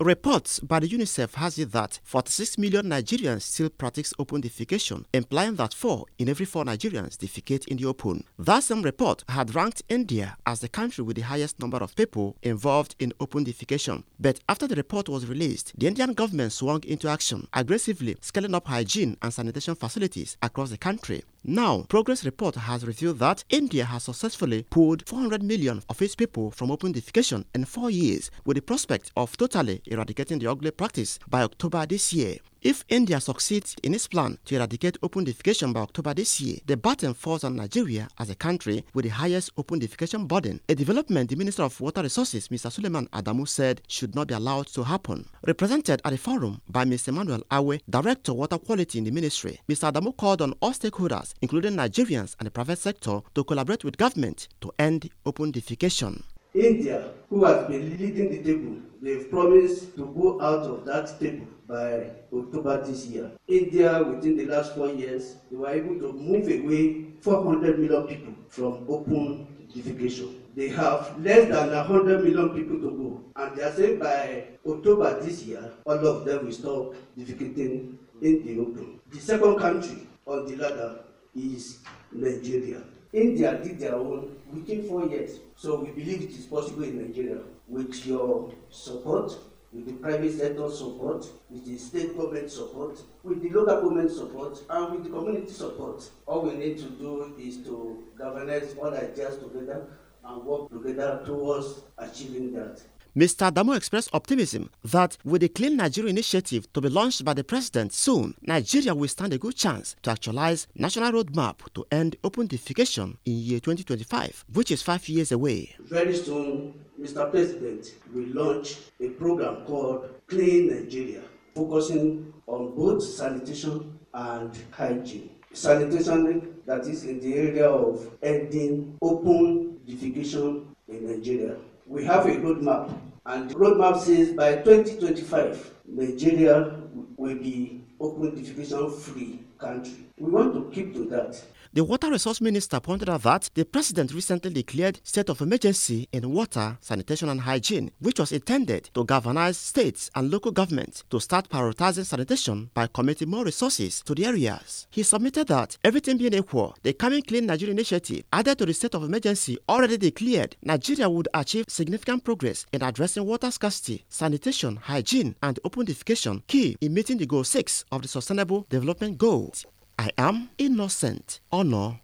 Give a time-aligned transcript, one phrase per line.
[0.00, 5.54] Reports by the UNICEF has it that 46 million Nigerians still practice open defecation, implying
[5.54, 8.24] that 4 in every 4 Nigerians defecate in the open.
[8.36, 12.36] That same report had ranked India as the country with the highest number of people
[12.42, 14.02] involved in open defecation.
[14.18, 18.66] But after the report was released, the Indian government swung into action, aggressively scaling up
[18.66, 21.22] hygiene and sanitation facilities across the country.
[21.46, 26.50] Now, Progress Report has revealed that India has successfully pulled 400 million of its people
[26.50, 31.18] from open defecation in four years, with the prospect of totally eradicating the ugly practice
[31.28, 32.38] by October this year.
[32.64, 36.78] If India succeeds in its plan to eradicate open defecation by October this year, the
[36.78, 41.28] burden falls on Nigeria as a country with the highest open defecation burden, a development
[41.28, 42.72] the Minister of Water Resources, Mr.
[42.72, 45.28] Suleiman Adamu, said should not be allowed to happen.
[45.46, 47.08] Represented at the forum by Mr.
[47.08, 49.92] Emmanuel Awe, Director of Water Quality in the Ministry, Mr.
[49.92, 54.48] Adamu called on all stakeholders, including Nigerians and the private sector, to collaborate with government
[54.62, 56.22] to end open defecation.
[56.54, 61.46] India, who has been leading the table, they've promised to go out of that table
[61.66, 63.30] by October this year.
[63.48, 68.34] India, within the last four years, they were able to move away 400 million people
[68.48, 70.32] from open defecation.
[70.54, 75.20] They have less than 100 million people to go, and they are saying by October
[75.20, 79.00] this year, all of them will stop defecating in the open.
[79.10, 81.00] The second country on the ladder
[81.34, 81.80] is
[82.12, 82.80] Nigeria.
[83.14, 85.38] India did their own within four years.
[85.56, 89.32] So we believe it is possible in Nigeria with your support,
[89.72, 94.60] with the private sector support, with the state government support, with the local government support,
[94.68, 96.08] and with the community support.
[96.26, 99.86] All we need to do is to galvanize all ideas together
[100.24, 102.80] and work together towards achieving that.
[103.16, 103.42] Mr.
[103.46, 107.92] Adamo expressed optimism that with the Clean Nigeria initiative to be launched by the president
[107.92, 113.16] soon, Nigeria will stand a good chance to actualize national roadmap to end open defecation
[113.24, 115.76] in year 2025, which is five years away.
[115.78, 117.30] Very soon, Mr.
[117.30, 121.22] President will launch a program called Clean Nigeria,
[121.54, 125.30] focusing on both sanitation and hygiene.
[125.52, 131.54] Sanitation that is in the area of ending open defecation in Nigeria
[131.86, 132.96] we have a roadmap,
[133.26, 136.80] and the roadmap says by 2025, Nigeria
[137.16, 140.06] will be open defecation free country.
[140.18, 141.42] We want to keep to that.
[141.74, 146.30] The Water Resource Minister pointed out that the President recently declared state of emergency in
[146.32, 151.48] water, sanitation and hygiene, which was intended to galvanize states and local governments to start
[151.48, 154.86] prioritizing sanitation by committing more resources to the areas.
[154.90, 158.94] He submitted that, everything being equal, the coming Clean Nigeria initiative added to the state
[158.94, 165.34] of emergency already declared, Nigeria would achieve significant progress in addressing water scarcity, sanitation, hygiene
[165.42, 169.66] and open defecation, key in meeting the goal 6 of the Sustainable Development Goals.
[169.98, 172.00] I am Innocent Honor